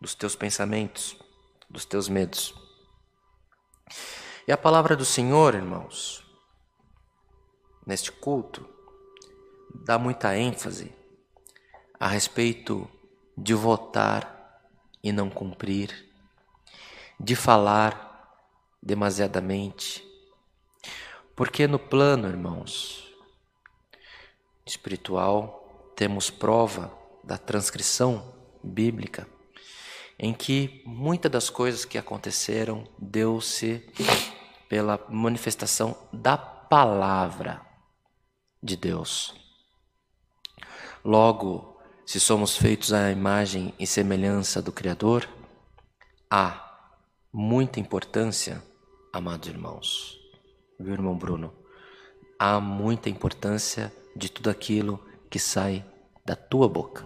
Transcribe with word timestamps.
dos 0.00 0.14
teus 0.16 0.34
pensamentos, 0.34 1.16
dos 1.70 1.84
teus 1.84 2.08
medos. 2.08 2.54
E 4.46 4.52
a 4.52 4.56
palavra 4.56 4.96
do 4.96 5.04
Senhor, 5.04 5.54
irmãos, 5.54 6.26
neste 7.86 8.10
culto, 8.10 8.68
dá 9.72 9.98
muita 9.98 10.36
ênfase 10.36 10.92
a 12.00 12.08
respeito 12.08 12.90
de 13.38 13.54
votar 13.54 14.60
e 15.02 15.12
não 15.12 15.30
cumprir, 15.30 16.10
de 17.18 17.36
falar 17.36 18.36
demasiadamente. 18.82 20.04
Porque 21.36 21.68
no 21.68 21.78
plano, 21.78 22.28
irmãos, 22.28 23.11
espiritual, 24.66 25.92
temos 25.96 26.30
prova 26.30 26.92
da 27.22 27.38
transcrição 27.38 28.34
bíblica 28.62 29.26
em 30.18 30.32
que 30.32 30.82
muitas 30.86 31.30
das 31.30 31.50
coisas 31.50 31.84
que 31.84 31.98
aconteceram 31.98 32.84
deu-se 32.96 33.84
pela 34.68 35.04
manifestação 35.08 35.96
da 36.12 36.36
palavra 36.36 37.60
de 38.62 38.76
Deus. 38.76 39.34
Logo, 41.04 41.76
se 42.06 42.20
somos 42.20 42.56
feitos 42.56 42.92
à 42.92 43.10
imagem 43.10 43.74
e 43.78 43.86
semelhança 43.86 44.62
do 44.62 44.70
Criador, 44.70 45.28
há 46.30 46.88
muita 47.32 47.80
importância, 47.80 48.62
amados 49.12 49.48
irmãos. 49.48 50.18
Viu, 50.78 50.94
irmão 50.94 51.18
Bruno? 51.18 51.52
Há 52.38 52.60
muita 52.60 53.10
importância 53.10 53.92
de 54.14 54.30
tudo 54.30 54.50
aquilo 54.50 55.00
que 55.30 55.38
sai 55.38 55.84
da 56.24 56.36
tua 56.36 56.68
boca. 56.68 57.04